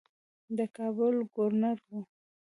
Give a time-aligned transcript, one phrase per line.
[0.57, 1.99] د کابل ګورنر وو.